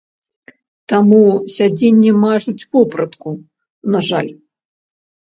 [0.93, 1.19] Таму
[1.55, 3.29] сядзенні мажуць, вопратку,
[3.97, 4.31] на жаль.